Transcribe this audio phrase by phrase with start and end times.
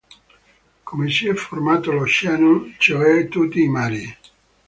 [0.83, 4.17] Come si è formato l'oceano, cioè tutti i mari.